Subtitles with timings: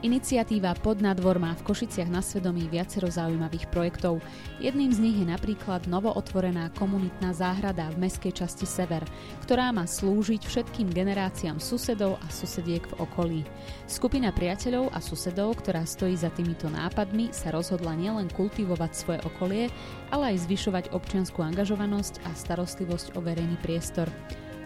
[0.00, 4.24] Iniciatíva Podnadvor má v Košiciach na svedomí viacero zaujímavých projektov.
[4.56, 9.04] Jedným z nich je napríklad novootvorená komunitná záhrada v meskej časti Sever,
[9.44, 13.40] ktorá má slúžiť všetkým generáciám susedov a susediek v okolí.
[13.84, 19.68] Skupina priateľov a susedov, ktorá stojí za týmito nápadmi, sa rozhodla nielen kultivovať svoje okolie,
[20.08, 24.08] ale aj zvyšovať občianskú angažovanosť a starostlivosť o verejný priestor.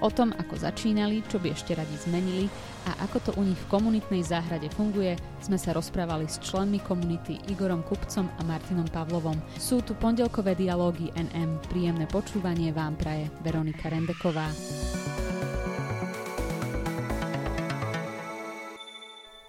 [0.02, 2.50] O tom, ako začínali, čo by ešte radi zmenili
[2.90, 7.38] a ako to u nich v komunitnej záhrade funguje, sme sa rozprávali s členmi komunity
[7.48, 9.38] Igorom Kupcom a Martinom Pavlovom.
[9.56, 11.62] Sú tu pondelkové dialógy NM.
[11.70, 14.50] Príjemné počúvanie vám praje Veronika Rendeková.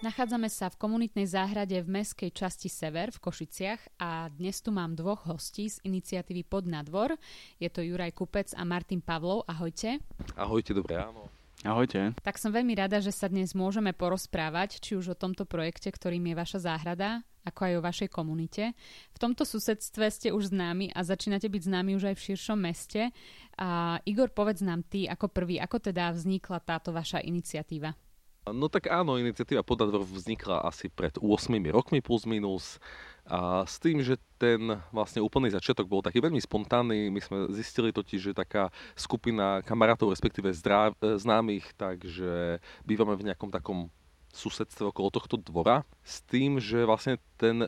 [0.06, 4.94] Nachádzame sa v komunitnej záhrade v meskej časti Sever v Košiciach a dnes tu mám
[4.94, 7.18] dvoch hostí z iniciatívy Pod nadvor.
[7.58, 9.42] Je to Juraj Kupec a Martin Pavlov.
[9.50, 9.98] Ahojte.
[10.38, 11.26] Ahojte, dobré ráno.
[11.66, 12.14] Ahojte.
[12.22, 16.22] Tak som veľmi rada, že sa dnes môžeme porozprávať, či už o tomto projekte, ktorým
[16.22, 18.78] je vaša záhrada, ako aj o vašej komunite.
[19.10, 23.10] V tomto susedstve ste už známi a začínate byť známi už aj v širšom meste.
[23.58, 28.05] A Igor, povedz nám ty ako prvý, ako teda vznikla táto vaša iniciatíva.
[28.46, 32.78] No tak áno, iniciatíva Podadvor vznikla asi pred 8 rokmi plus minus.
[33.26, 37.90] A s tým, že ten vlastne úplný začiatok bol taký veľmi spontánny, my sme zistili
[37.90, 43.90] totiž, že taká skupina kamarátov, respektíve zdráv, známych, takže bývame v nejakom takom
[44.36, 47.64] susedstve okolo tohto dvora s tým, že vlastne ten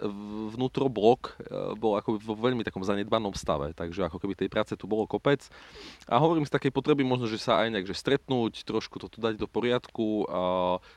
[0.53, 4.85] vnútroblok e, bol ako vo veľmi takom zanedbanom stave, takže ako keby tej práce tu
[4.85, 5.43] bolo kopec.
[6.05, 9.19] A hovorím z takej potreby možno, že sa aj nejak že stretnúť, trošku to tu
[9.19, 10.41] dať do poriadku a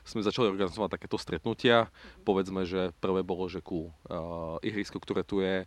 [0.04, 1.88] sme začali organizovať takéto stretnutia.
[2.22, 5.64] Povedzme, že prvé bolo, že ku uh, ihrisku, ktoré tu je,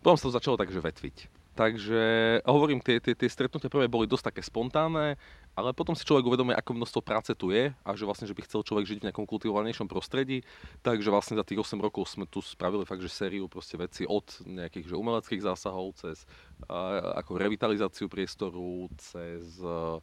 [0.00, 1.40] potom sa to začalo takže vetviť.
[1.50, 2.02] Takže
[2.46, 5.20] hovorím, tie, tie, tie stretnutia prvé boli dosť také spontánne,
[5.60, 8.48] ale potom si človek uvedomuje, ako množstvo práce tu je a že vlastne, že by
[8.48, 10.40] chcel človek žiť v nejakom kultivovanejšom prostredí.
[10.80, 14.24] Takže vlastne za tých 8 rokov sme tu spravili fakt, že sériu proste veci od
[14.48, 16.24] nejakých že umeleckých zásahov cez
[16.64, 20.00] uh, ako revitalizáciu priestoru, cez uh,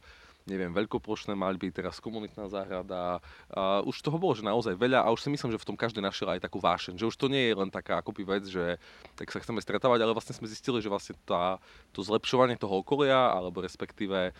[0.48, 3.20] neviem, veľkoplošné maľby, teraz komunitná záhrada.
[3.52, 6.00] A už toho bolo, že naozaj veľa a už si myslím, že v tom každý
[6.00, 8.80] našiel aj takú vášeň, že už to nie je len taká akoby vec, že
[9.14, 11.60] tak sa chceme stretávať, ale vlastne sme zistili, že vlastne tá,
[11.92, 14.32] to zlepšovanie toho okolia, alebo respektíve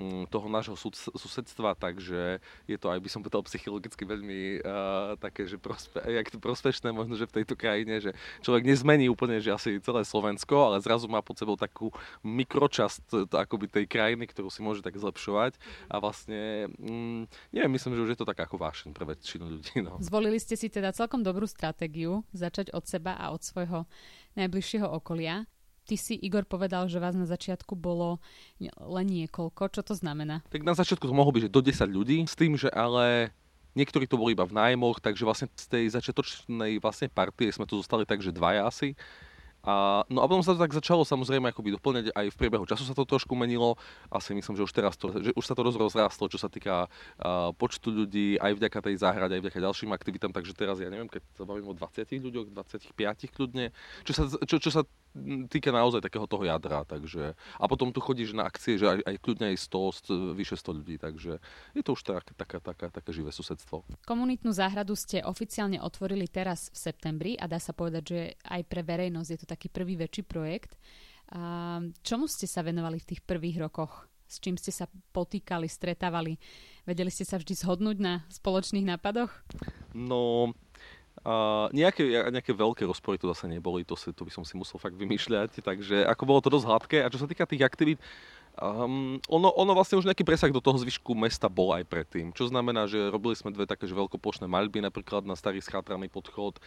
[0.00, 0.74] m, mm, toho nášho
[1.14, 6.30] susedstva, takže je to aj by som povedal psychologicky veľmi uh, také, že prospe, jak
[6.32, 8.10] to prospešné možno, že v tejto krajine, že
[8.40, 11.90] človek nezmení úplne, že asi celé Slovensko, ale zrazu má pod sebou takú
[12.22, 15.49] mikročasť akoby tej krajiny, ktorú si môže tak zlepšovať
[15.88, 19.80] a vlastne, mm, neviem, myslím, že už je to tak ako vášeň pre väčšinu ľudí.
[19.80, 19.96] No.
[20.02, 23.88] Zvolili ste si teda celkom dobrú stratégiu, začať od seba a od svojho
[24.36, 25.48] najbližšieho okolia.
[25.88, 28.22] Ty si, Igor, povedal, že vás na začiatku bolo
[28.60, 29.74] len niekoľko.
[29.74, 30.44] Čo to znamená?
[30.52, 33.34] Tak na začiatku to mohlo byť, že do 10 ľudí, s tým, že ale
[33.74, 37.78] niektorí to boli iba v nájmoch, takže vlastne z tej začiatočnej vlastne partie sme tu
[37.78, 38.94] zostali tak, že dvaja asi.
[39.60, 42.88] A, no a potom sa to tak začalo samozrejme akoby doplňať aj v priebehu času
[42.88, 43.76] sa to trošku menilo.
[44.08, 47.52] Asi myslím, že už teraz to, že už sa to rozrastlo, čo sa týka uh,
[47.52, 50.32] počtu ľudí, aj vďaka tej záhrade, aj vďaka ďalším aktivitám.
[50.32, 53.68] Takže teraz ja neviem, keď sa bavím o 20 ľuďoch, 25 kľudne,
[54.08, 54.82] čo sa, čo, čo sa
[55.50, 56.86] týka naozaj takého toho jadra.
[56.86, 60.56] Takže, a potom tu chodíš na akcie, že aj, aj kľudne aj 100, 100, vyše
[60.56, 60.96] 100 ľudí.
[60.98, 61.32] Takže
[61.74, 63.82] je to už tak, taká, taká, také živé susedstvo.
[64.06, 68.82] Komunitnú záhradu ste oficiálne otvorili teraz v septembri a dá sa povedať, že aj pre
[68.86, 70.78] verejnosť je to taký prvý väčší projekt.
[71.30, 74.10] A čomu ste sa venovali v tých prvých rokoch?
[74.30, 76.38] S čím ste sa potýkali, stretávali?
[76.86, 79.30] Vedeli ste sa vždy zhodnúť na spoločných nápadoch?
[79.90, 80.54] No,
[81.20, 84.80] Uh, nejaké, nejaké veľké rozpory tu zase neboli, to, si, to by som si musel
[84.80, 86.98] fakt vymýšľať, takže ako bolo to dosť hladké.
[87.04, 88.00] A čo sa týka tých aktivít,
[88.58, 92.34] Um, ono, ono vlastne už nejaký presah do toho zvyšku mesta bol aj predtým.
[92.34, 96.58] Čo znamená, že robili sme dve také veľkoplošné maľby, napríklad na starý schátraný podchod.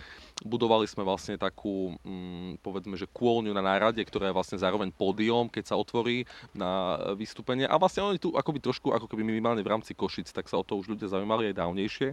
[0.42, 5.52] Budovali sme vlastne takú, um, povedzme, že kôlňu na nárade, ktorá je vlastne zároveň pódium,
[5.52, 6.24] keď sa otvorí
[6.56, 7.68] na vystúpenie.
[7.68, 10.66] A vlastne oni tu akoby trošku, ako keby minimálne v rámci Košic, tak sa o
[10.66, 12.10] to už ľudia zaujímali aj dávnejšie.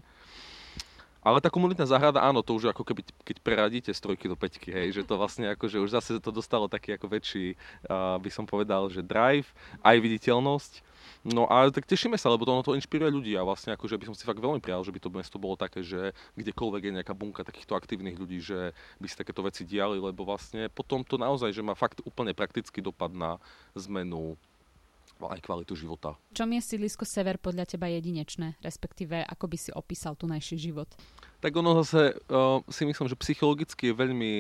[1.21, 4.73] Ale tá komunitná záhrada, áno, to už ako keby, keď preradíte z trojky do peťky,
[4.73, 8.31] hej, že to vlastne ako, že už zase to dostalo taký ako väčší, uh, by
[8.33, 9.53] som povedal, že drive,
[9.85, 10.73] aj viditeľnosť.
[11.21, 14.09] No a tak tešíme sa, lebo to, ono to inšpiruje ľudí a vlastne akože by
[14.09, 17.13] som si fakt veľmi prijal, že by to mesto bolo také, že kdekoľvek je nejaká
[17.13, 21.53] bunka takýchto aktívnych ľudí, že by si takéto veci diali, lebo vlastne potom to naozaj,
[21.53, 23.37] že má fakt úplne praktický dopad na
[23.77, 24.41] zmenu
[25.29, 26.17] aj kvalitu života.
[26.33, 30.89] Čom je sídlisko Sever podľa teba jedinečné, respektíve ako by si opísal tu najší život?
[31.41, 34.33] Tak ono zase uh, si myslím, že psychologicky je veľmi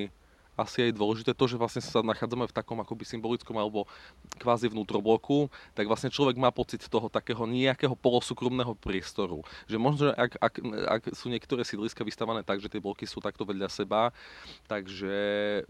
[0.61, 3.89] asi aj dôležité to, že vlastne sa nachádzame v takom akoby symbolickom alebo
[4.37, 9.41] kvázi vnútrobloku, tak vlastne človek má pocit toho takého nejakého polosúkromného priestoru.
[9.67, 10.55] Že možno, že ak, ak,
[10.87, 14.13] ak sú niektoré sídliska vystavané tak, že tie bloky sú takto vedľa seba,
[14.69, 15.13] takže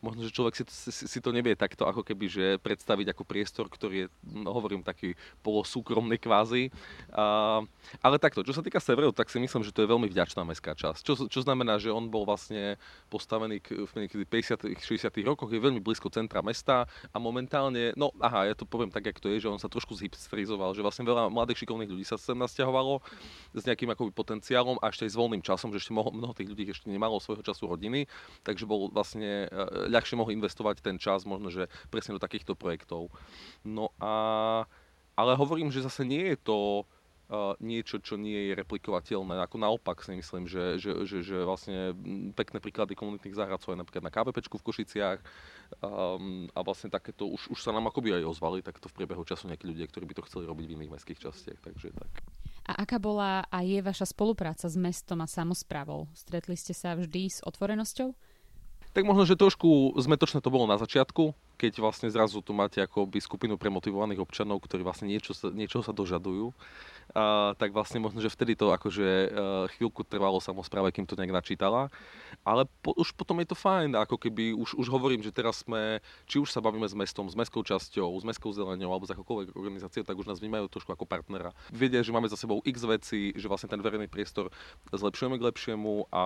[0.02, 3.66] možno, že človek si, si, si to nevie takto ako keby že predstaviť ako priestor,
[3.70, 4.06] ktorý je,
[4.46, 5.14] hovorím, taký
[5.46, 6.74] polosúkromný kvázi.
[7.14, 7.62] Uh,
[8.02, 10.74] ale takto, čo sa týka severu, tak si myslím, že to je veľmi vďačná mestská
[10.74, 11.00] časť.
[11.02, 12.80] Čo, čo znamená, že on bol vlastne
[13.12, 13.92] postavený v
[14.26, 15.12] 50 60.
[15.26, 19.18] rokoch, je veľmi blízko centra mesta a momentálne, no aha, ja to poviem tak, jak
[19.20, 22.36] to je, že on sa trošku zhipsterizoval, že vlastne veľa mladých šikovných ľudí sa sem
[22.36, 23.02] nasťahovalo
[23.56, 26.50] s nejakým akoby potenciálom a ešte aj s voľným časom, že ešte mnoho, mnoho tých
[26.50, 28.08] ľudí ešte nemalo svojho času rodiny,
[28.44, 33.12] takže bol vlastne e, ľahšie mohol investovať ten čas možno, že presne do takýchto projektov.
[33.64, 34.64] No a
[35.20, 36.88] ale hovorím, že zase nie je to
[37.62, 39.38] niečo, čo nie je replikovateľné.
[39.46, 41.94] Ako naopak si myslím, že, že, že, že vlastne
[42.34, 45.18] pekné príklady komunitných záhrad sú aj napríklad na KVP v Košiciach
[45.78, 49.46] um, a vlastne takéto už, už sa nám akoby aj ozvali takto v priebehu času
[49.46, 51.58] nejakí ľudia, ktorí by to chceli robiť v iných mestských častiach.
[51.62, 52.12] Takže tak.
[52.66, 56.10] A aká bola a je vaša spolupráca s mestom a samozprávou?
[56.18, 58.10] Stretli ste sa vždy s otvorenosťou?
[58.90, 63.22] Tak možno, že trošku zmetočné to bolo na začiatku, keď vlastne zrazu tu máte akoby
[63.22, 66.50] skupinu premotivovaných občanov, ktorí vlastne niečo sa, niečo sa dožadujú
[67.12, 69.30] uh, tak vlastne možno, že vtedy to akože uh,
[69.76, 71.92] chvíľku trvalo samozpráve, kým to nejak načítala.
[72.46, 76.00] Ale po, už potom je to fajn, ako keby už, už hovorím, že teraz sme,
[76.24, 79.52] či už sa bavíme s mestom, s mestskou časťou, s mestskou zelenou alebo s akokoľvek
[79.58, 81.52] organizáciou, tak už nás vnímajú trošku ako partnera.
[81.74, 84.48] Vedia, že máme za sebou x veci, že vlastne ten verejný priestor
[84.94, 86.24] zlepšujeme k lepšiemu a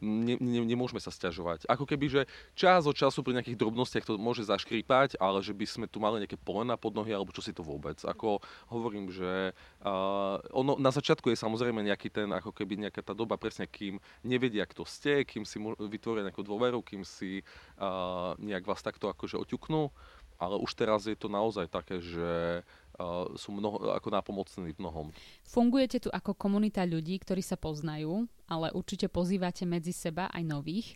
[0.00, 1.68] ne, ne, nemôžeme sa stiažovať.
[1.68, 2.20] Ako keby, že
[2.56, 6.24] čas od času pri nejakých drobnostiach to môže zaškrípať, ale že by sme tu mali
[6.24, 8.00] nejaké polena pod nohy, alebo čo si to vôbec.
[8.02, 8.40] Ako
[8.72, 9.52] hovorím, že
[9.84, 13.66] uh, Uh, ono na začiatku je samozrejme nejaký ten, ako keby nejaká tá doba presne,
[13.66, 19.10] kým nevedia, kto ste, kým si vytvoria nejakú dôveru, kým si uh, nejak vás takto
[19.10, 19.90] akože oťuknú,
[20.38, 25.06] ale už teraz je to naozaj také, že uh, sú mnoho, ako nápomocní v mnohom.
[25.42, 30.94] Fungujete tu ako komunita ľudí, ktorí sa poznajú, ale určite pozývate medzi seba aj nových.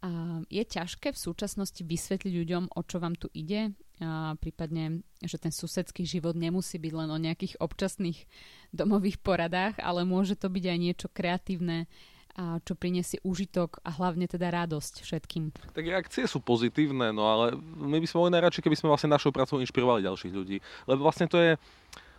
[0.00, 3.76] Uh, je ťažké v súčasnosti vysvetliť ľuďom, o čo vám tu ide?
[3.98, 8.30] A prípadne, že ten susedský život nemusí byť len o nejakých občasných
[8.70, 11.90] domových poradách, ale môže to byť aj niečo kreatívne,
[12.38, 15.50] a čo priniesie užitok a hlavne teda radosť všetkým.
[15.74, 19.34] Tak reakcie sú pozitívne, no ale my by sme boli najradšej, keby sme vlastne našou
[19.34, 20.62] prácou inšpirovali ďalších ľudí.
[20.86, 21.58] Lebo vlastne to je,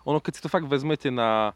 [0.04, 1.56] ono keď si to fakt vezmete na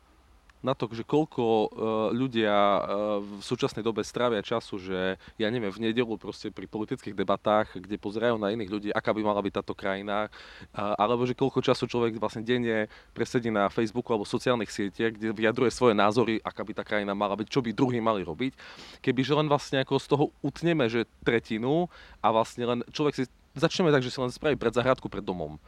[0.63, 1.67] na to, že koľko uh,
[2.15, 2.79] ľudia uh,
[3.19, 7.99] v súčasnej dobe strávia času, že ja neviem, v nedelu proste pri politických debatách, kde
[7.99, 10.31] pozerajú na iných ľudí, aká by mala byť táto krajina,
[10.71, 15.35] uh, alebo že koľko času človek vlastne denne presedí na Facebooku alebo sociálnych sieťach, kde
[15.35, 18.55] vyjadruje svoje názory, aká by tá krajina mala byť, čo by druhý mali robiť.
[19.03, 21.91] Kebyže len vlastne ako z toho utneme, že tretinu
[22.23, 23.23] a vlastne len človek si
[23.53, 25.59] začneme tak, že si len spraví pred zahradku pred domom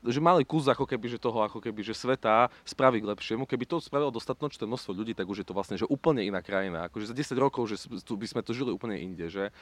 [0.00, 3.44] že malý kus ako keby, že toho ako keby, že sveta spraví k lepšiemu.
[3.44, 6.88] Keby to spravilo dostatočné množstvo ľudí, tak už je to vlastne že úplne iná krajina.
[6.88, 9.28] Akože za 10 rokov, že tu by sme to žili úplne inde.
[9.28, 9.52] Že?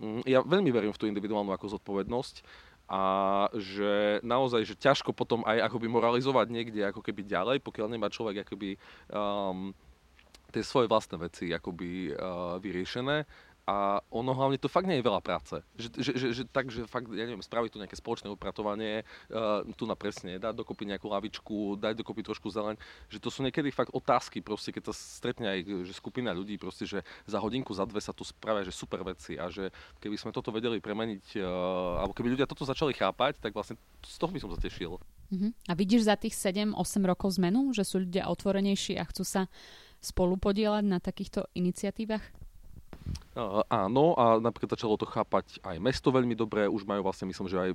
[0.00, 2.40] Mm, ja veľmi verím v tú individuálnu ako zodpovednosť
[2.92, 3.02] a
[3.56, 8.44] že naozaj, že ťažko potom aj akoby moralizovať niekde ako keby ďalej, pokiaľ nemá človek
[8.44, 8.76] akoby
[9.08, 9.72] um,
[10.52, 13.24] tie svoje vlastné veci akoby uh, vyriešené
[13.62, 15.54] a ono hlavne to fakt nie je veľa práce.
[15.78, 19.62] Že, že, že, že tak, že fakt, ja neviem, spraviť tu nejaké spoločné upratovanie, uh,
[19.78, 22.74] tu na presne, dať dokopy nejakú lavičku, dať dokopy trošku zeleň,
[23.06, 26.90] že to sú niekedy fakt otázky, proste, keď sa stretne aj že skupina ľudí, proste,
[26.90, 29.70] že za hodinku, za dve sa tu spravia, že super veci a že
[30.02, 34.16] keby sme toto vedeli premeniť, uh, alebo keby ľudia toto začali chápať, tak vlastne z
[34.18, 34.98] toho by som sa tešil.
[34.98, 35.50] Uh-huh.
[35.70, 36.74] A vidíš za tých 7-8
[37.06, 39.46] rokov zmenu, že sú ľudia otvorenejší a chcú sa
[40.02, 42.26] spolu podielať na takýchto iniciatívach?
[43.32, 47.56] Áno, a napríklad začalo to chápať aj mesto veľmi dobre, už majú vlastne, myslím, že
[47.56, 47.70] aj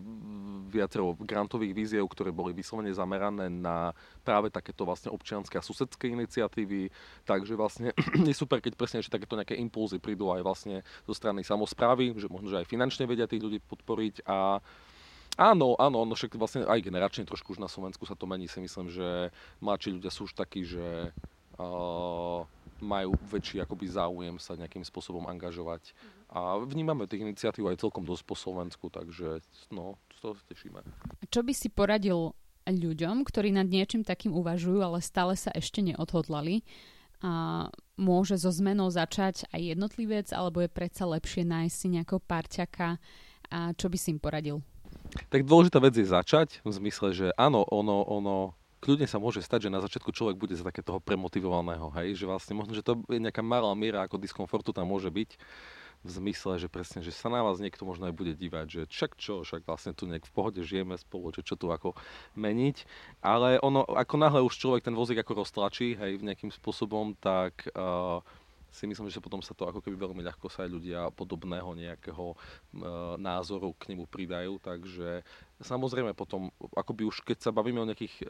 [0.69, 3.89] viacero grantových víziev, ktoré boli vyslovene zamerané na
[4.21, 6.93] práve takéto vlastne občianske a susedské iniciatívy,
[7.25, 7.89] takže vlastne
[8.29, 12.29] je super, keď presne ešte takéto nejaké impulzy prídu aj vlastne zo strany samozprávy, že
[12.29, 14.29] možno, že aj finančne vedia tých ľudí podporiť.
[14.29, 14.61] A
[15.37, 18.57] Áno, áno, no však vlastne aj generačne trošku už na Slovensku sa to mení, si
[18.57, 19.29] myslím, že
[19.61, 21.13] mladší ľudia sú už takí, že
[21.61, 22.41] uh,
[22.81, 25.93] majú väčší akoby záujem sa nejakým spôsobom angažovať.
[26.27, 29.41] A vnímame tých iniciatív aj celkom dosť po Slovensku, takže
[29.71, 30.83] no, z toho tešíme.
[31.31, 32.35] Čo by si poradil
[32.67, 36.67] ľuďom, ktorí nad niečím takým uvažujú, ale stále sa ešte neodhodlali?
[37.23, 37.65] A
[37.97, 43.01] môže so zmenou začať aj jednotlivec, alebo je predsa lepšie nájsť si nejakého parťaka?
[43.47, 44.59] A čo by si im poradil?
[45.31, 49.67] Tak dôležitá vec je začať, v zmysle, že áno, ono, ono kľudne sa môže stať,
[49.67, 53.19] že na začiatku človek bude za takého premotivovaného, hej, že vlastne možno, že to je
[53.21, 55.37] nejaká malá miera ako diskomfortu tam môže byť,
[56.05, 59.11] v zmysle, že presne, že sa na vás niekto možno aj bude dívať, že však
[59.17, 61.97] čo, však vlastne tu nejak v pohode žijeme spolu, že čo tu ako
[62.37, 62.85] meniť.
[63.25, 68.21] Ale ono, ako náhle už človek ten vozík ako roztlačí, hej, nejakým spôsobom, tak uh,
[68.71, 72.33] si myslím, že potom sa to ako keby veľmi ľahko sa aj ľudia podobného nejakého
[72.33, 72.35] e,
[73.17, 75.23] názoru k nemu pridajú, takže
[75.63, 78.25] samozrejme potom, akoby už keď sa bavíme o nejakých e,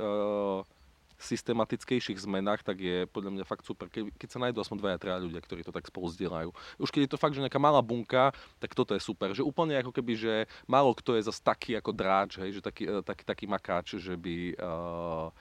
[1.18, 5.20] systematickejších zmenách, tak je podľa mňa fakt super, keď, keď sa nájdú aspoň dvaja, traja
[5.26, 6.50] ľudia, ktorí to tak spolu zdieľajú.
[6.78, 8.30] Už keď je to fakt, že nejaká malá bunka,
[8.62, 9.34] tak toto je super.
[9.34, 10.34] Že úplne ako keby, že
[10.70, 14.14] málo kto je zase taký ako dráč, hej, že taký, e, taký, taký makáč, že
[14.14, 15.34] by uh,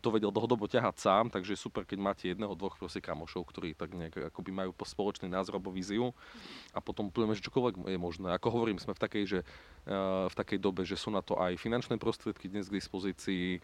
[0.00, 3.76] to vedel dlhodobo ťahať sám, takže je super, keď máte jedného, dvoch proste kamošov, ktorí
[3.76, 6.16] tak nejak akoby majú spoločný názor alebo víziu
[6.72, 8.32] a potom povieme, že čokoľvek je možné.
[8.32, 9.40] Ako hovorím, sme v takej, že,
[9.86, 13.60] uh, v takej dobe, že sú na to aj finančné prostriedky dnes k dispozícii,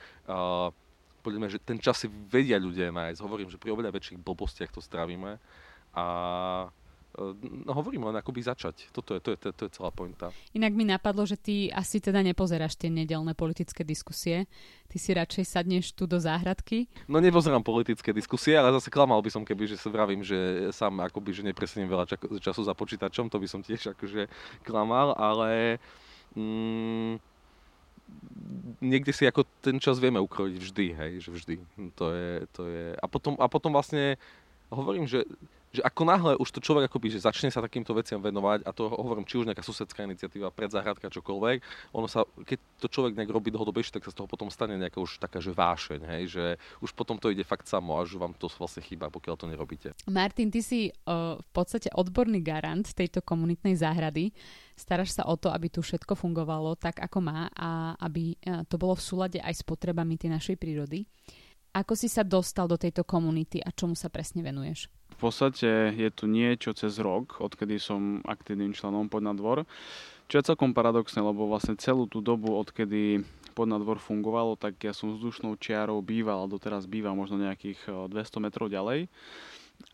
[1.21, 3.21] podľa mňa, že ten čas si vedia ľudia nájsť.
[3.21, 5.37] Hovorím, že pri oveľa väčších blbostiach to strávime
[5.93, 6.05] a
[7.45, 8.89] No hovorím len akoby začať.
[8.97, 10.33] Toto je, to, je, to, je, to je celá pointa.
[10.57, 14.49] Inak mi napadlo, že ty asi teda nepozeráš tie nedelné politické diskusie.
[14.89, 16.89] Ty si radšej sadneš tu do záhradky.
[17.05, 21.05] No nepozerám politické diskusie, ale zase klamal by som, keby že sa vravím, že sám
[21.05, 22.09] akoby, že nepresením veľa
[22.41, 24.27] času za počítačom, to by som tiež akože
[24.65, 25.77] klamal, ale
[26.35, 27.21] mm,
[28.81, 31.55] niekde si ako ten čas vieme ukrojiť vždy, hej, že vždy.
[32.01, 32.85] To je, to je...
[32.97, 34.17] A, potom, a potom vlastne
[34.73, 35.27] hovorím, že
[35.71, 38.91] že ako náhle už to človek akoby, že začne sa takýmto veciam venovať, a to
[38.91, 41.59] hovorím, či už nejaká susedská iniciatíva, predzahradka, čokoľvek,
[41.95, 44.99] ono sa, keď to človek nejak robí dlhodobejšie, tak sa z toho potom stane nejaká
[44.99, 46.45] už taká, že vášeň, hej, že
[46.83, 49.95] už potom to ide fakt samo, až vám to vlastne chýba, pokiaľ to nerobíte.
[50.11, 54.35] Martin, ty si uh, v podstate odborný garant tejto komunitnej záhrady.
[54.75, 58.75] Staráš sa o to, aby tu všetko fungovalo tak, ako má a aby uh, to
[58.75, 61.07] bolo v súlade aj s potrebami tej našej prírody.
[61.71, 64.91] Ako si sa dostal do tejto komunity a čomu sa presne venuješ?
[65.21, 69.69] Podstate je tu niečo cez rok, odkedy som aktívnym členom Podnadvor,
[70.33, 73.21] čo je celkom paradoxné, lebo vlastne celú tú dobu, odkedy
[73.53, 78.73] Podnadvor fungovalo, tak ja som vzdušnou čiarou býval, doteraz bývam možno nejakých 200 eh, metrov
[78.73, 79.13] ďalej.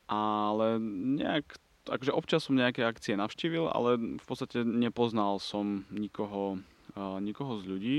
[0.06, 0.78] Ale
[1.18, 6.62] nejak takže občas som nejaké akcie navštívil, ale v podstate nepoznal som nikoho,
[6.94, 7.98] eh, nikoho z ľudí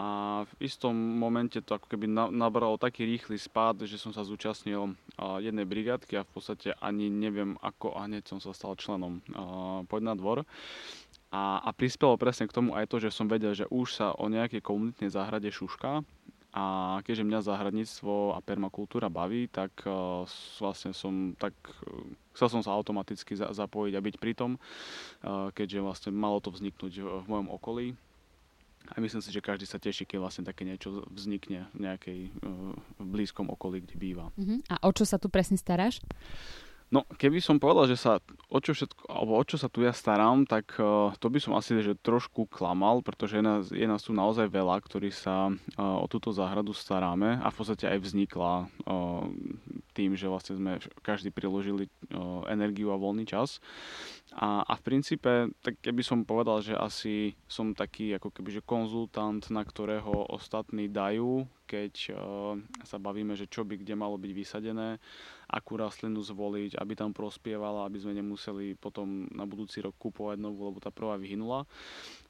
[0.00, 0.06] a
[0.48, 4.96] v istom momente to ako keby nabralo taký rýchly spád, že som sa zúčastnil
[5.44, 9.20] jednej brigádky a v podstate ani neviem ako a hneď som sa stal členom
[9.92, 10.48] Poď na dvor.
[11.28, 14.24] A, a prispelo presne k tomu aj to, že som vedel, že už sa o
[14.32, 16.00] nejakej komunitnej záhrade šuška
[16.50, 16.64] a
[17.06, 20.26] keďže mňa záhradníctvo a permakultúra baví, tak uh,
[20.58, 21.54] vlastne som tak
[21.86, 22.02] uh,
[22.34, 26.50] chcel som sa automaticky za, zapojiť a byť pri tom, uh, keďže vlastne malo to
[26.50, 27.86] vzniknúť v, v mojom okolí
[28.90, 32.74] a myslím si, že každý sa teší, keď vlastne také niečo vznikne v nejakej uh,
[32.98, 34.28] v blízkom okolí, kde býva.
[34.34, 34.58] Uh-huh.
[34.66, 36.02] A o čo sa tu presne staráš?
[36.90, 38.18] No, keby som povedal, že sa
[38.50, 41.54] o čo, všetko, alebo o čo sa tu ja starám, tak uh, to by som
[41.54, 45.54] asi že trošku klamal, pretože je nás, je nás tu naozaj veľa, ktorí sa uh,
[45.78, 49.22] o túto záhradu staráme a v podstate aj vznikla uh,
[49.94, 53.62] tým, že vlastne sme každý priložili uh, energiu a voľný čas.
[54.38, 58.62] A, a v princípe, tak keby som povedal, že asi som taký ako keby že
[58.62, 62.54] konzultant, na ktorého ostatní dajú, keď uh,
[62.86, 65.02] sa bavíme, že čo by kde malo byť vysadené,
[65.50, 70.70] akú rastlinu zvoliť, aby tam prospievala, aby sme nemuseli potom na budúci rok kúpovať novú,
[70.70, 71.66] lebo tá prvá vyhynula.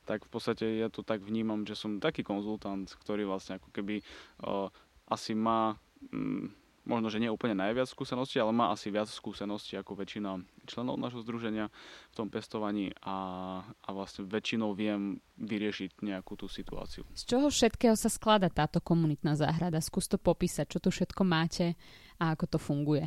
[0.09, 4.01] Tak v podstate ja to tak vnímam, že som taký konzultant, ktorý vlastne ako keby
[4.49, 4.73] uh,
[5.05, 5.77] asi má
[6.17, 6.49] um,
[6.91, 11.23] možno, že nie úplne najviac skúseností, ale má asi viac skúseností ako väčšina členov nášho
[11.23, 11.71] združenia
[12.11, 17.07] v tom pestovaní a, a vlastne väčšinou viem vyriešiť nejakú tú situáciu.
[17.15, 19.79] Z čoho všetkého sa sklada táto komunitná záhrada?
[19.79, 21.79] Skús to popísať, čo tu všetko máte
[22.19, 23.07] a ako to funguje?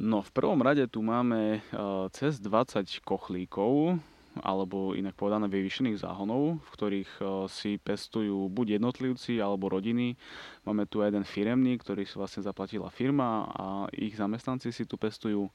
[0.00, 4.00] No v prvom rade tu máme uh, cez 20 kochlíkov,
[4.40, 10.16] alebo inak povedané vyvýšených záhonov, v ktorých uh, si pestujú buď jednotlivci alebo rodiny.
[10.64, 15.48] Máme tu jeden firemný, ktorý si vlastne zaplatila firma a ich zamestnanci si tu pestujú.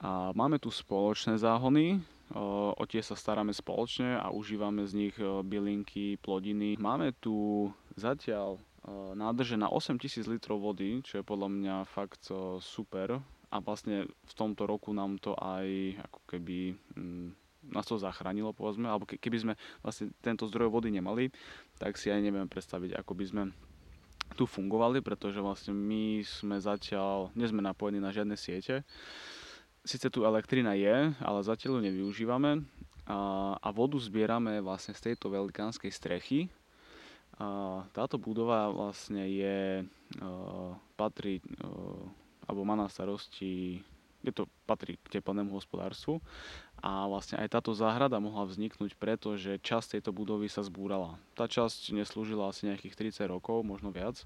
[0.00, 2.00] A máme tu spoločné záhony,
[2.32, 6.80] uh, o tie sa staráme spoločne a užívame z nich uh, bylinky, plodiny.
[6.80, 7.68] Máme tu
[7.98, 8.60] zatiaľ
[9.16, 12.28] nádrže na 8000 litrov vody, čo je podľa mňa fakt
[12.60, 13.16] super
[13.54, 17.30] a vlastne v tomto roku nám to aj ako keby mm,
[17.72, 21.32] nás to zachránilo, povedzme, alebo keby sme vlastne tento zdroj vody nemali,
[21.80, 23.42] tak si aj neviem predstaviť, ako by sme
[24.34, 28.82] tu fungovali, pretože vlastne my sme zatiaľ, nie sme napojení na žiadne siete.
[29.84, 32.64] Sice tu elektrina je, ale zatiaľ ju nevyužívame
[33.04, 36.48] a, a vodu zbierame vlastne z tejto velikánskej strechy,
[37.34, 39.82] a táto budova vlastne je,
[40.94, 41.42] patrí,
[42.46, 43.82] alebo má na starosti
[44.24, 46.24] je to patrí k teplnému hospodárstvu.
[46.80, 51.16] A vlastne aj táto záhrada mohla vzniknúť preto, že časť tejto budovy sa zbúrala.
[51.32, 54.24] Tá časť neslúžila asi nejakých 30 rokov, možno viac.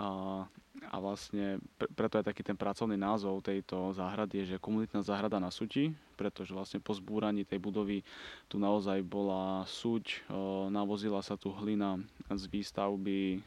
[0.00, 0.48] A,
[0.88, 5.52] a vlastne pre, preto je taký ten pracovný názov tejto záhrady, že komunitná záhrada na
[5.52, 8.00] Suti, pretože vlastne po zbúraní tej budovy
[8.48, 10.24] tu naozaj bola suť,
[10.72, 12.00] navozila sa tu hlina
[12.32, 13.44] z výstavby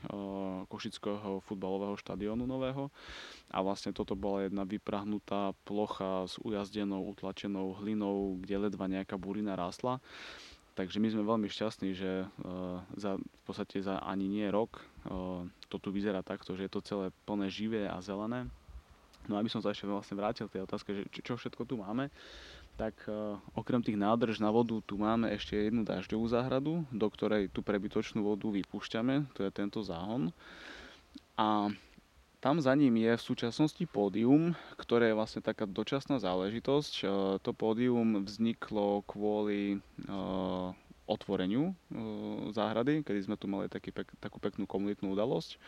[0.70, 2.94] Košického futbalového štadiónu nového
[3.50, 9.58] a vlastne toto bola jedna vyprahnutá plocha s ujazdenou, utlačenou hlinou, kde ledva nejaká burina
[9.58, 9.98] rásla.
[10.74, 12.26] Takže my sme veľmi šťastní, že
[12.98, 14.82] za, v podstate za ani nie rok
[15.74, 18.46] to tu vyzerá takto, že je to celé plné živé a zelené.
[19.26, 22.14] No aby som sa ešte vlastne vrátil k tej otázke, že čo všetko tu máme,
[22.78, 27.50] tak uh, okrem tých nádrž na vodu tu máme ešte jednu dažďovú záhradu, do ktorej
[27.50, 30.30] tú prebytočnú vodu vypúšťame, to je tento záhon.
[31.38, 31.70] A
[32.44, 36.94] tam za ním je v súčasnosti pódium, ktoré je vlastne taká dočasná záležitosť.
[37.00, 37.08] Uh,
[37.40, 39.80] to pódium vzniklo kvôli
[40.12, 40.76] uh,
[41.08, 41.76] otvoreniu
[42.56, 43.92] záhrady, kedy sme tu mali taký
[44.24, 45.60] takú peknú komunitnú udalosť.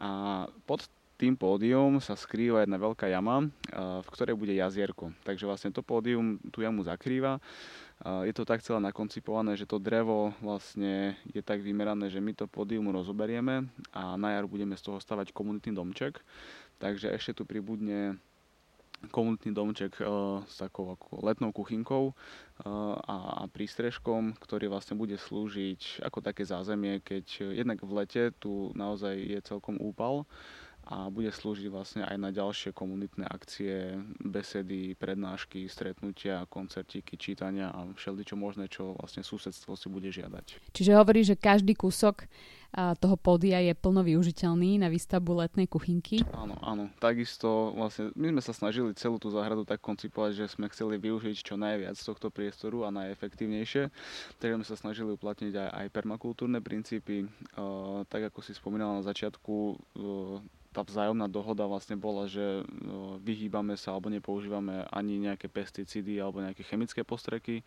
[0.00, 0.88] A pod
[1.20, 3.46] tým pódium sa skrýva jedna veľká jama,
[3.76, 5.12] v ktorej bude jazierko.
[5.22, 7.38] Takže vlastne to pódium tú jamu zakrýva.
[8.02, 12.50] Je to tak celé nakoncipované, že to drevo vlastne je tak vymerané, že my to
[12.50, 16.20] pódium rozoberieme a na jar budeme z toho stavať komunitný domček.
[16.82, 18.18] Takže ešte tu pribudne
[19.08, 22.14] komunitný domček uh, s takou ako letnou kuchynkou uh,
[23.04, 28.72] a, a prístrežkom, ktorý vlastne bude slúžiť ako také zázemie, keď jednak v lete tu
[28.72, 30.24] naozaj je celkom úpal
[30.84, 37.88] a bude slúžiť vlastne aj na ďalšie komunitné akcie, besedy, prednášky, stretnutia, koncertíky, čítania a
[37.96, 40.72] všeličo možné, čo vlastne susedstvo si bude žiadať.
[40.76, 42.28] Čiže hovorí, že každý kúsok
[42.74, 46.26] toho pódia je plno využiteľný na výstavbu letnej kuchynky.
[46.34, 46.90] Áno, áno.
[46.98, 51.36] Takisto vlastne my sme sa snažili celú tú záhradu tak koncipovať, že sme chceli využiť
[51.38, 53.94] čo najviac z tohto priestoru a najefektívnejšie.
[54.42, 57.30] Takže sme sa snažili uplatniť aj, aj permakultúrne princípy.
[57.54, 60.42] Uh, tak ako si spomínala na začiatku, uh,
[60.74, 62.66] tá vzájomná dohoda vlastne bola, že
[63.22, 67.62] vyhýbame sa alebo nepoužívame ani nejaké pesticídy alebo nejaké chemické postreky,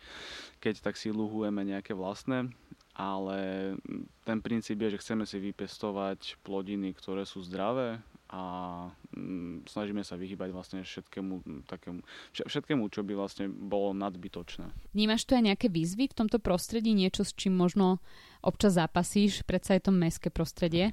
[0.60, 2.52] keď tak si luhujeme nejaké vlastné,
[2.92, 3.38] ale
[4.28, 7.96] ten princíp je, že chceme si vypestovať plodiny, ktoré sú zdravé
[8.28, 8.42] a
[9.16, 12.04] mm, snažíme sa vyhýbať vlastne všetkému, takému,
[12.44, 14.68] všetkému, čo by vlastne bolo nadbytočné.
[14.92, 18.04] Vnímaš tu aj nejaké výzvy v tomto prostredí, niečo, s čím možno
[18.44, 20.92] občas zápasíš, predsa je to mestské prostredie?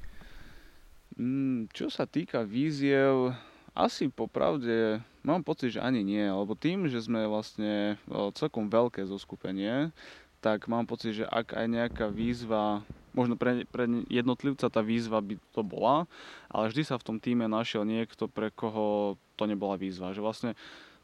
[1.16, 3.32] Mm, čo sa týka víziev,
[3.72, 7.96] asi popravde mám pocit, že ani nie, lebo tým, že sme vlastne
[8.36, 9.96] celkom veľké zoskupenie,
[10.40, 12.86] tak mám pocit, že ak aj nejaká výzva,
[13.18, 16.06] možno pre, pre jednotlivca tá výzva by to bola,
[16.54, 20.14] ale vždy sa v tom týme našiel niekto, pre koho to nebola výzva.
[20.14, 20.52] Že vlastne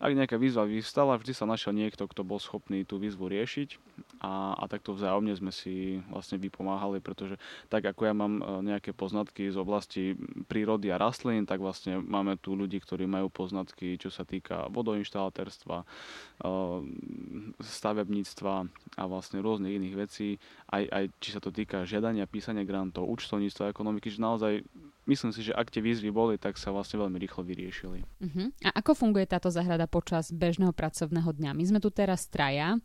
[0.01, 3.77] ak nejaká výzva vystala, vždy sa našiel niekto, kto bol schopný tú výzvu riešiť
[4.25, 7.37] a, a takto vzájomne sme si vlastne vypomáhali, pretože
[7.69, 10.17] tak ako ja mám e, nejaké poznatky z oblasti
[10.49, 15.77] prírody a rastlín, tak vlastne máme tu ľudí, ktorí majú poznatky, čo sa týka vodoinštalatérstva,
[15.81, 15.85] e,
[17.61, 18.55] stavebníctva
[18.97, 20.41] a vlastne rôznych iných vecí,
[20.73, 24.53] aj, aj či sa to týka žiadania, písania grantov, účtovníctva, ekonomiky, že naozaj
[25.09, 27.99] myslím si, že ak tie výzvy boli, tak sa vlastne veľmi rýchlo vyriešili.
[28.01, 28.47] Uh-huh.
[28.61, 31.51] A ako funguje táto záhrada počas bežného pracovného dňa?
[31.57, 32.77] My sme tu teraz traja,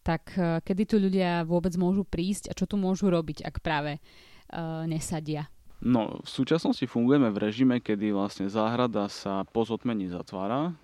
[0.00, 4.00] tak uh, kedy tu ľudia vôbec môžu prísť a čo tu môžu robiť, ak práve
[4.00, 5.52] uh, nesadia?
[5.80, 10.76] No, v súčasnosti fungujeme v režime, kedy vlastne záhrada sa po zotmení zatvára.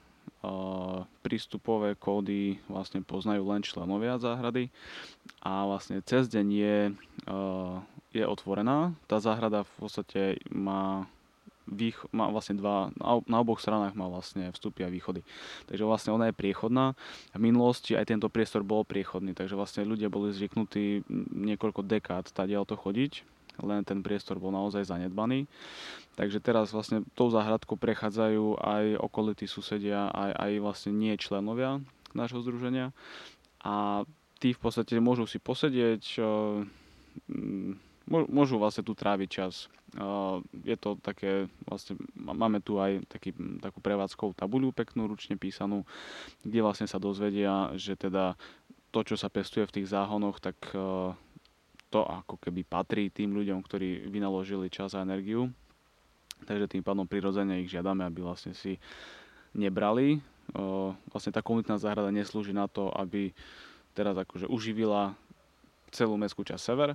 [0.46, 4.70] Uh, prístupové kódy vlastne poznajú len členovia záhrady
[5.42, 7.82] a vlastne cez deň je uh,
[8.22, 8.96] je otvorená.
[9.10, 11.04] Tá záhrada v podstate má
[11.66, 12.94] vých, má vlastne dva,
[13.26, 15.26] na oboch stranách má vlastne vstupy a východy.
[15.66, 16.94] Takže vlastne ona je priechodná.
[17.34, 22.64] V minulosti aj tento priestor bol priechodný, takže vlastne ľudia boli zvyknutí niekoľko dekád tadiaľ
[22.64, 23.26] to chodiť,
[23.66, 25.50] len ten priestor bol naozaj zanedbaný.
[26.14, 31.82] Takže teraz vlastne tou záhradkou prechádzajú aj okolití susedia, aj, aj vlastne nie členovia
[32.14, 32.96] nášho združenia
[33.66, 34.06] a
[34.38, 36.22] tí v podstate môžu si posedieť,
[38.06, 39.70] môžu vlastne tu tráviť čas.
[40.64, 45.82] Je to také, vlastne máme tu aj taký, takú prevádzkovú tabuľu peknú, ručne písanú,
[46.42, 48.38] kde vlastne sa dozvedia, že teda
[48.94, 50.56] to, čo sa pestuje v tých záhonoch, tak
[51.86, 55.50] to ako keby patrí tým ľuďom, ktorí vynaložili čas a energiu.
[56.44, 58.76] Takže tým pádom prirodzene ich žiadame, aby vlastne si
[59.56, 60.20] nebrali.
[61.08, 63.32] Vlastne tá komunitná záhrada neslúži na to, aby
[63.96, 65.16] teraz akože uživila
[65.96, 66.92] celú mestskú časť sever,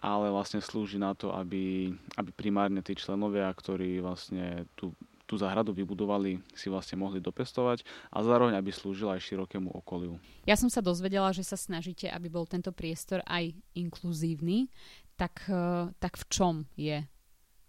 [0.00, 4.96] ale vlastne slúži na to, aby, aby primárne tí členovia, ktorí vlastne tú,
[5.28, 10.18] tú záhradu vybudovali, si vlastne mohli dopestovať a zároveň aby slúžila aj širokému okoliu.
[10.48, 14.66] Ja som sa dozvedela, že sa snažíte, aby bol tento priestor aj inkluzívny.
[15.14, 17.04] Tak, e, tak v čom je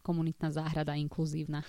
[0.01, 1.63] komunitná záhrada inkluzívna?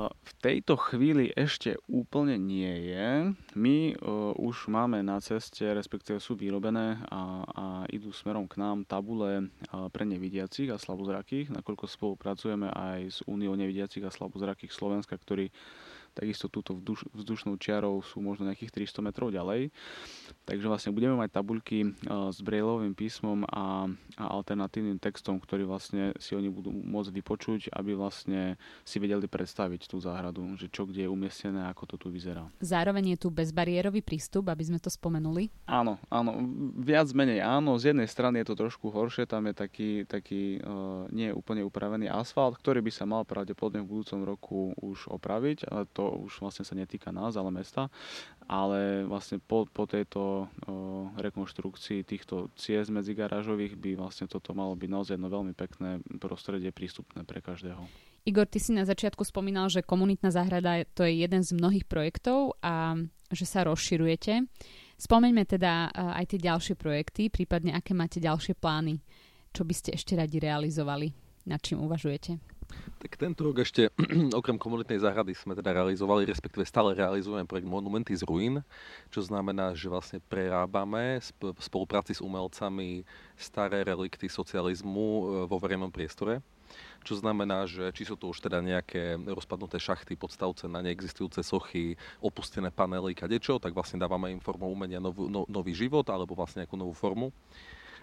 [0.00, 3.36] V tejto chvíli ešte úplne nie je.
[3.52, 3.92] My
[4.40, 9.52] už máme na ceste, respektíve sú vyrobené a, a idú smerom k nám tabule
[9.92, 15.52] pre nevidiacich a slabozrakých, nakoľko spolupracujeme aj s Úniou nevidiacich a slabozrakých Slovenska, ktorí
[16.16, 19.68] takisto túto vzduš, vzdušnou čiarou sú možno nejakých 300 metrov ďalej.
[20.48, 21.88] Takže vlastne budeme mať tabuľky e,
[22.32, 23.84] s brailovým písmom a,
[24.16, 29.90] a alternatívnym textom, ktorý vlastne si oni budú môcť vypočuť, aby vlastne si vedeli predstaviť
[29.90, 32.48] tú záhradu, že čo kde je umiestnené, ako to tu vyzerá.
[32.62, 35.52] Zároveň je tu bezbariérový prístup, aby sme to spomenuli.
[35.68, 36.32] Áno, áno,
[36.78, 37.76] viac menej áno.
[37.76, 42.06] Z jednej strany je to trošku horšie, tam je taký, taký uh, nie úplne upravený
[42.06, 46.62] asfalt, ktorý by sa mal pravdepodobne v budúcom roku už opraviť, ale to už vlastne
[46.62, 47.90] sa netýka nás, ale mesta
[48.46, 50.38] ale vlastne po, po tejto o,
[51.18, 57.26] rekonštrukcii týchto ciest medzigarážových by vlastne toto malo byť naozaj jedno veľmi pekné prostredie prístupné
[57.26, 57.82] pre každého.
[58.26, 62.58] Igor, ty si na začiatku spomínal, že komunitná záhrada to je jeden z mnohých projektov
[62.62, 62.98] a
[63.30, 64.46] že sa rozširujete.
[64.98, 68.98] Spomeňme teda aj tie ďalšie projekty, prípadne aké máte ďalšie plány,
[69.50, 71.10] čo by ste ešte radi realizovali,
[71.50, 72.55] nad čím uvažujete.
[72.96, 73.92] Tak tento rok ešte
[74.40, 78.64] okrem komunitnej záhrady sme teda realizovali, respektíve stále realizujeme projekt Monumenty z ruín,
[79.14, 83.06] čo znamená, že vlastne prerábame v spolupráci s umelcami
[83.38, 86.42] staré relikty socializmu e, vo verejnom priestore.
[87.06, 91.94] Čo znamená, že či sú to už teda nejaké rozpadnuté šachty, podstavce na neexistujúce sochy,
[92.18, 96.66] opustené panely, kadečo, tak vlastne dávame im formou umenia novú, no, nový život alebo vlastne
[96.66, 97.30] nejakú novú formu.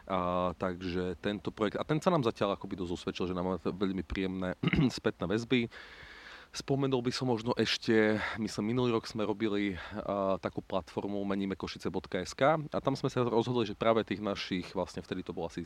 [0.08, 3.60] A, takže tento projekt, a ten sa nám zatiaľ akoby dosť usvedčil, že nám máme
[3.64, 4.56] veľmi príjemné
[4.98, 5.72] spätné väzby.
[6.54, 12.78] Spomenul by som možno ešte, myslím, minulý rok sme robili uh, takú platformu menimekošice.sk a
[12.78, 15.66] tam sme sa rozhodli, že práve tých našich, vlastne vtedy to bolo asi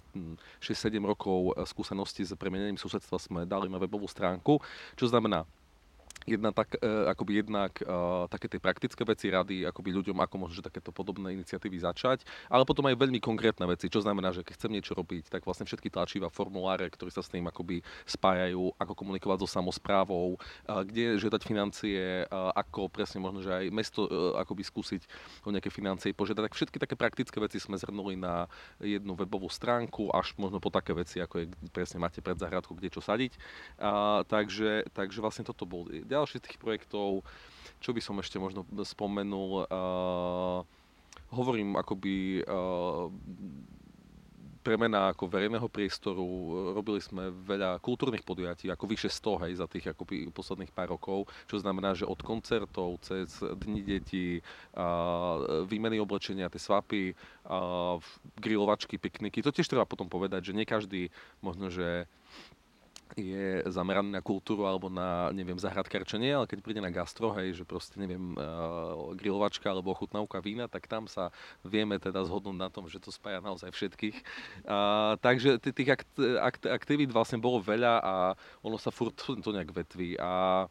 [0.63, 4.63] 6-7 hm, rokov skúseností s premenením susedstva sme dali na webovú stránku,
[4.95, 5.43] čo znamená,
[6.25, 10.59] jedna tak, uh, akoby jednak uh, také tie praktické veci rady akoby ľuďom, ako môže
[10.63, 14.71] takéto podobné iniciatívy začať, ale potom aj veľmi konkrétne veci, čo znamená, že keď chcem
[14.71, 19.45] niečo robiť, tak vlastne všetky tlačíva formuláre, ktoré sa s tým akoby spájajú, ako komunikovať
[19.45, 24.63] so samozprávou, uh, kde žiadať financie, uh, ako presne možno, že aj mesto uh, akoby
[24.63, 25.01] skúsiť
[25.43, 26.43] o nejaké financie požiadať.
[26.47, 28.47] Tak všetky také praktické veci sme zhrnuli na
[28.79, 32.91] jednu webovú stránku, až možno po také veci, ako je presne máte pred záhradkou, kde
[32.91, 33.35] čo sadiť.
[33.79, 37.27] Uh, takže, takže vlastne toto bol ďalší z tých projektov,
[37.83, 40.63] čo by som ešte možno spomenul, uh,
[41.35, 43.11] hovorím akoby uh,
[44.67, 46.27] premena ako verejného priestoru.
[46.75, 51.31] Robili sme veľa kultúrnych podujatí, ako vyše 100 hej, za tých akoby posledných pár rokov,
[51.47, 54.43] čo znamená, že od koncertov cez dni detí,
[55.71, 57.15] výmeny oblečenia, tie svapy,
[58.35, 59.39] grilovačky, pikniky.
[59.39, 62.11] To tiež treba potom povedať, že nie každý možno, že
[63.15, 67.63] je zameraný na kultúru alebo na, neviem, zahradkarčenie, ale keď príde na gastro, hej, že
[67.63, 71.31] proste, neviem, uh, grilovačka alebo ochutnávka vína, tak tam sa
[71.63, 74.17] vieme teda zhodnúť na tom, že to spája naozaj všetkých.
[74.67, 78.13] Uh, takže tých akt, akt, aktivít vlastne bolo veľa a
[78.65, 80.19] ono sa furt to nejak vetví.
[80.19, 80.65] A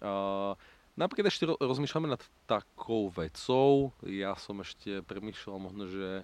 [0.00, 0.52] uh,
[0.94, 3.90] napríklad ešte rozmýšľame nad takou vecou.
[4.06, 6.22] Ja som ešte premýšľal možno, že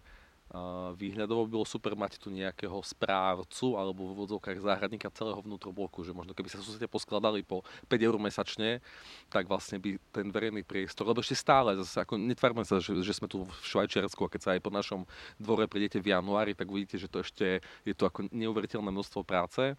[0.98, 6.10] výhľadovo by bolo super mať tu nejakého správcu alebo v vodzovkách záhradníka celého vnútrobloku, že
[6.10, 8.82] možno keby sa susedia poskladali po 5 eur mesačne,
[9.30, 13.14] tak vlastne by ten verejný priestor, lebo ešte stále, zase ako netvárme sa, že, že
[13.14, 15.06] sme tu v Švajčiarsku a keď sa aj po našom
[15.38, 19.78] dvore prídete v januári, tak uvidíte, že to ešte je to ako neuveriteľné množstvo práce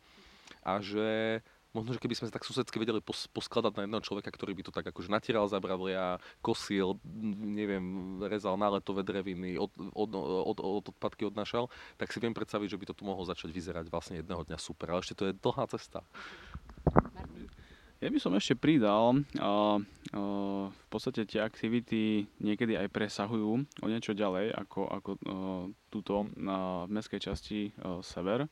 [0.63, 1.39] a že
[1.71, 4.75] možno, že keby sme tak susedsky vedeli pos- poskladať na jedného človeka, ktorý by to
[4.75, 6.99] tak akože natieral zabravlia, kosil,
[7.39, 12.79] neviem, rezal náletové dreviny, od, od, od, od odpadky odnašal, tak si viem predstaviť, že
[12.79, 14.91] by to tu mohlo začať vyzerať vlastne jedného dňa super.
[14.91, 16.03] Ale ešte to je dlhá cesta.
[18.01, 23.85] Ja by som ešte pridal, uh, uh, v podstate tie aktivity niekedy aj presahujú o
[23.85, 25.21] niečo ďalej ako, ako uh,
[25.93, 28.49] túto uh, v mestskej časti uh, Sever.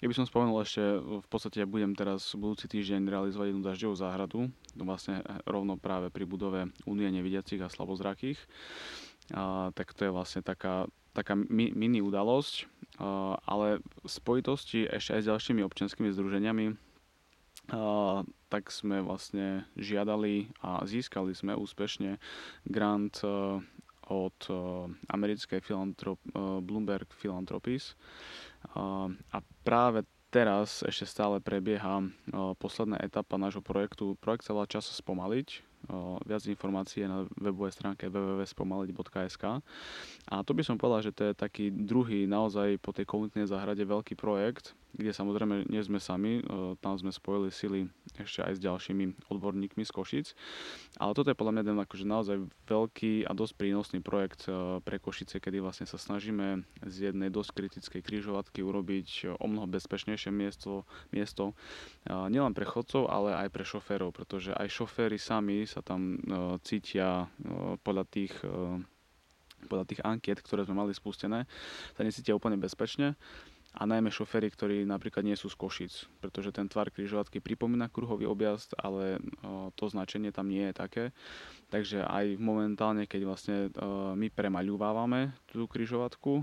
[0.00, 4.48] Ja by som spomenul ešte, v podstate budem teraz budúci týždeň realizovať jednu dažďovú záhradu,
[4.80, 8.40] vlastne rovno práve pri budove Unie nevidiacich a slabozrakých.
[9.36, 12.64] Uh, tak to je vlastne taká, taká mi, mini udalosť,
[13.04, 16.87] uh, ale v spojitosti ešte aj s ďalšími občianskými združeniami
[18.48, 22.16] tak sme vlastne žiadali a získali sme úspešne
[22.64, 23.60] grant e,
[24.08, 24.52] od e,
[25.12, 27.92] americkej filantrop, e, Bloomberg Philanthropies.
[28.74, 30.02] A práve
[30.34, 32.02] teraz ešte stále prebieha
[32.58, 34.18] posledná etapa nášho projektu.
[34.18, 35.62] Projekt sa volá Čas spomaliť
[36.26, 39.44] viac informácií na webovej stránke www.spomaliť.sk.
[40.26, 43.86] A to by som povedal, že to je taký druhý naozaj po tej komunitnej záhrade
[43.86, 46.42] veľký projekt, kde samozrejme nie sme sami,
[46.82, 47.80] tam sme spojili sily
[48.18, 50.26] ešte aj s ďalšími odborníkmi z Košic.
[50.98, 54.50] Ale toto je podľa mňa ten akože naozaj veľký a dosť prínosný projekt
[54.82, 60.34] pre Košice, kedy vlastne sa snažíme z jednej dosť kritickej križovatky urobiť o mnoho bezpečnejšie
[60.34, 60.82] miesto,
[61.14, 61.54] miesto
[62.10, 66.18] nielen pre chodcov, ale aj pre šoférov, pretože aj šoféry sami sa tam
[66.66, 67.30] cítia
[67.86, 68.34] podľa tých
[69.58, 71.42] podľa tých ankiet, ktoré sme mali spustené,
[71.98, 73.18] sa necítia úplne bezpečne
[73.78, 78.26] a najmä šoféry, ktorí napríklad nie sú z Košic, pretože ten tvar križovatky pripomína kruhový
[78.26, 79.22] objazd, ale
[79.78, 81.04] to značenie tam nie je také.
[81.70, 83.56] Takže aj momentálne, keď vlastne
[84.18, 86.42] my premaľúvávame tú križovatku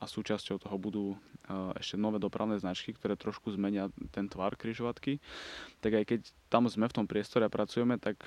[0.00, 1.06] a súčasťou toho budú
[1.78, 5.22] ešte nové dopravné značky, ktoré trošku zmenia ten tvar križovatky,
[5.80, 8.22] tak aj keď tam sme v tom priestore a pracujeme, tak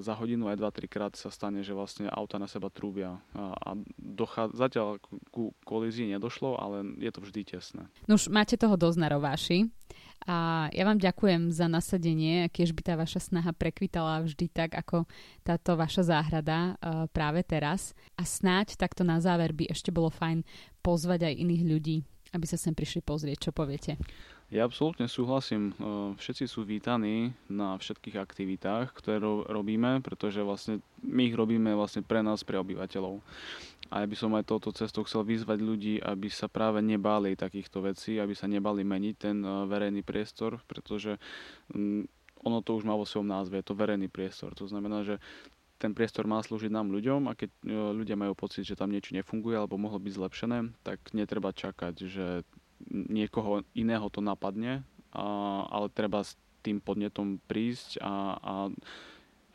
[0.00, 3.20] za hodinu aj 2-3 krát sa stane, že vlastne auta na seba trúbia.
[3.36, 7.84] A dochá- zatiaľ ku kolízii nedošlo, ale je to vždy tesné.
[8.08, 9.68] No už máte toho dosť na rováši.
[10.26, 15.06] A ja vám ďakujem za nasadenie, kiež by tá vaša snaha prekvitala vždy tak, ako
[15.46, 17.94] táto vaša záhrada uh, práve teraz.
[18.18, 20.42] A snáď takto na záver by ešte bolo fajn
[20.82, 21.96] pozvať aj iných ľudí,
[22.32, 23.48] aby sa sem prišli pozrieť.
[23.48, 23.96] Čo poviete?
[24.48, 25.76] Ja absolútne súhlasím.
[26.16, 32.24] Všetci sú vítaní na všetkých aktivitách, ktoré robíme, pretože vlastne my ich robíme vlastne pre
[32.24, 33.20] nás, pre obyvateľov.
[33.92, 37.84] A ja by som aj touto cestou chcel vyzvať ľudí, aby sa práve nebáli takýchto
[37.84, 41.20] vecí, aby sa nebali meniť ten verejný priestor, pretože
[41.72, 42.08] mm,
[42.44, 44.56] ono to už má vo svojom názve, je to verejný priestor.
[44.56, 45.20] To znamená, že
[45.78, 47.50] ten priestor má slúžiť nám ľuďom a keď
[47.94, 52.26] ľudia majú pocit, že tam niečo nefunguje alebo mohlo byť zlepšené, tak netreba čakať, že
[52.90, 54.82] niekoho iného to napadne,
[55.14, 55.24] a,
[55.70, 56.34] ale treba s
[56.66, 58.54] tým podnetom prísť a, a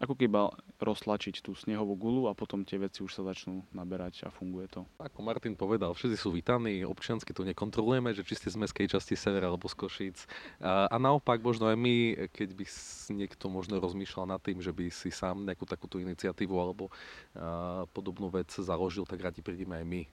[0.01, 0.51] ako keby
[0.83, 4.83] roztlačiť tú snehovú gulu a potom tie veci už sa začnú naberať a funguje to.
[4.99, 9.15] Ako Martin povedal, všetci sú vítaní, občiansky tu nekontrolujeme, že či ste z mestskej časti
[9.15, 10.17] Severa alebo z Košíc.
[10.59, 12.65] A, a naopak možno aj my, keď by
[13.15, 16.91] niekto možno rozmýšľal nad tým, že by si sám nejakú takúto iniciatívu alebo
[17.33, 20.03] a, podobnú vec založil, tak radi prídeme aj my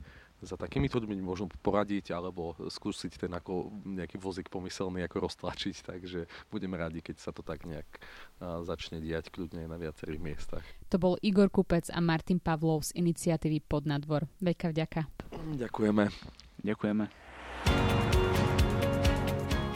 [0.40, 6.24] za takýmito ľuďmi možno poradiť alebo skúsiť ten ako nejaký vozík pomyselný ako roztlačiť, takže
[6.48, 7.86] budeme radi, keď sa to tak nejak
[8.64, 10.64] začne diať kľudne na viacerých miestach.
[10.90, 14.26] To bol Igor Kupec a Martin Pavlov z iniciatívy Podnadvor.
[14.40, 15.06] Veľká vďaka.
[15.60, 16.08] Ďakujeme.
[16.66, 17.29] Ďakujeme.